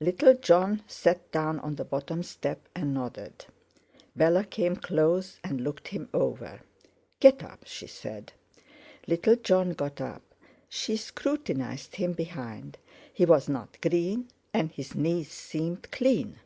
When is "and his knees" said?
14.52-15.30